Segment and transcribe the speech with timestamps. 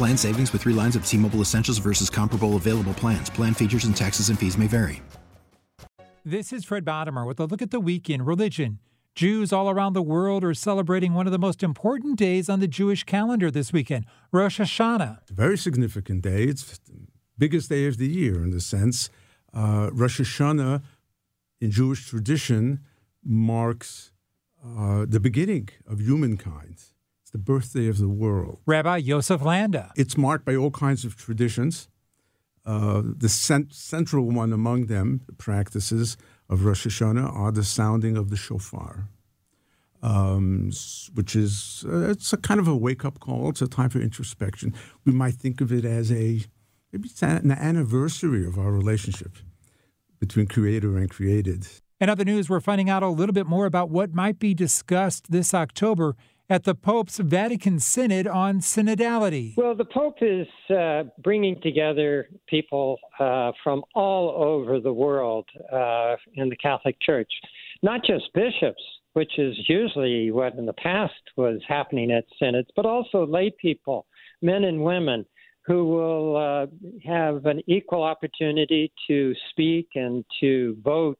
[0.00, 3.28] Plan savings with three lines of T Mobile Essentials versus comparable available plans.
[3.28, 5.02] Plan features and taxes and fees may vary.
[6.24, 8.78] This is Fred Bottomer with a look at the week in religion.
[9.14, 12.66] Jews all around the world are celebrating one of the most important days on the
[12.66, 15.20] Jewish calendar this weekend, Rosh Hashanah.
[15.20, 16.44] It's a very significant day.
[16.44, 16.94] It's the
[17.36, 19.10] biggest day of the year in the sense.
[19.52, 20.82] Uh, Rosh Hashanah
[21.60, 22.80] in Jewish tradition
[23.22, 24.12] marks
[24.64, 26.78] uh, the beginning of humankind.
[27.32, 28.58] The birthday of the world.
[28.66, 29.92] Rabbi Yosef Landa.
[29.96, 31.88] It's marked by all kinds of traditions.
[32.66, 36.16] Uh, the cent- central one among them, the practices
[36.48, 39.08] of Rosh Hashanah, are the sounding of the shofar,
[40.02, 40.70] um,
[41.14, 43.48] which is uh, it's a kind of a wake up call.
[43.48, 44.74] It's a time for introspection.
[45.04, 46.42] We might think of it as a
[46.92, 49.36] maybe it's an anniversary of our relationship
[50.18, 51.66] between creator and created.
[52.00, 55.30] In other news, we're finding out a little bit more about what might be discussed
[55.30, 56.16] this October
[56.50, 59.56] at the Pope's Vatican Synod on synodality.
[59.56, 66.16] Well, the Pope is uh, bringing together people uh, from all over the world uh,
[66.34, 67.30] in the Catholic Church,
[67.84, 72.84] not just bishops, which is usually what in the past was happening at synods, but
[72.84, 74.06] also lay people,
[74.42, 75.24] men and women.
[75.66, 76.66] Who will uh,
[77.04, 81.18] have an equal opportunity to speak and to vote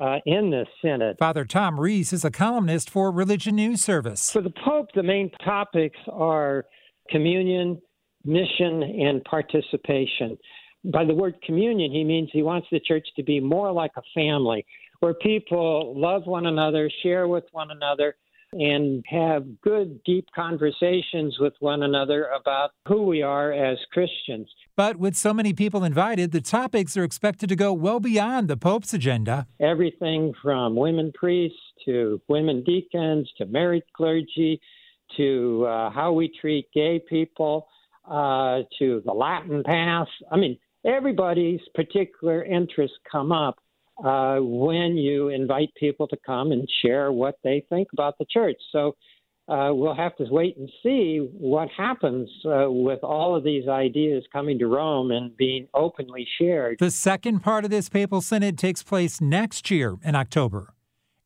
[0.00, 1.16] uh, in the Synod.
[1.18, 4.30] Father Tom Reese is a columnist for Religion News Service.
[4.30, 6.64] For the Pope, the main topics are
[7.10, 7.80] communion,
[8.24, 10.36] mission, and participation.
[10.84, 14.02] By the word communion, he means he wants the church to be more like a
[14.14, 14.66] family
[15.00, 18.16] where people love one another, share with one another,
[18.54, 24.48] and have good, deep conversations with one another about who we are as Christians.
[24.76, 28.56] But with so many people invited, the topics are expected to go well beyond the
[28.56, 29.46] Pope's agenda.
[29.60, 34.60] Everything from women priests to women deacons to married clergy
[35.16, 37.68] to uh, how we treat gay people
[38.08, 40.08] uh, to the Latin Mass.
[40.30, 43.58] I mean, everybody's particular interests come up
[44.02, 48.56] uh, when you invite people to come and share what they think about the church.
[48.72, 48.96] So
[49.46, 54.24] uh, we'll have to wait and see what happens uh, with all of these ideas
[54.32, 56.78] coming to Rome and being openly shared.
[56.80, 60.74] The second part of this papal synod takes place next year in October.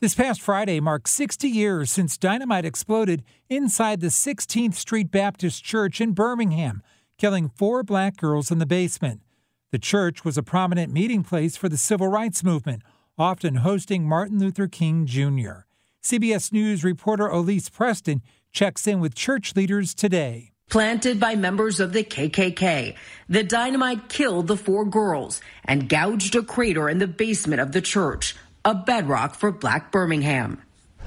[0.01, 6.01] This past Friday marked 60 years since dynamite exploded inside the 16th Street Baptist Church
[6.01, 6.83] in Birmingham,
[7.19, 9.23] killing four black girls in the basement.
[9.71, 12.81] The church was a prominent meeting place for the civil rights movement,
[13.19, 15.67] often hosting Martin Luther King Jr.
[16.03, 20.53] CBS News reporter Elise Preston checks in with church leaders today.
[20.71, 22.95] Planted by members of the KKK,
[23.29, 27.83] the dynamite killed the four girls and gouged a crater in the basement of the
[27.83, 28.35] church,
[28.65, 30.63] a bedrock for black Birmingham.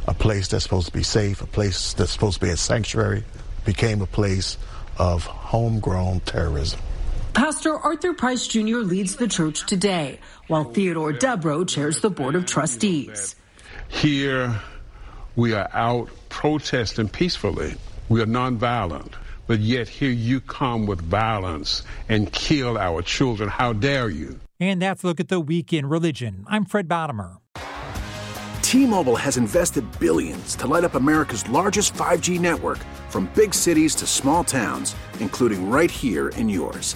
[0.07, 3.23] A place that's supposed to be safe, a place that's supposed to be a sanctuary,
[3.65, 4.59] became a place
[4.99, 6.79] of homegrown terrorism.
[7.33, 8.79] Pastor Arthur Price Jr.
[8.79, 13.35] leads the church today, while Theodore Dubrow chairs the board of trustees.
[13.87, 14.59] Here,
[15.35, 17.75] we are out protesting peacefully.
[18.09, 19.13] We are nonviolent.
[19.47, 23.49] But yet here you come with violence and kill our children.
[23.49, 24.39] How dare you?
[24.59, 26.45] And that's a look at the week in religion.
[26.47, 27.37] I'm Fred Bottomer.
[28.61, 32.77] T-Mobile has invested billions to light up America's largest 5G network
[33.09, 36.95] from big cities to small towns, including right here in yours.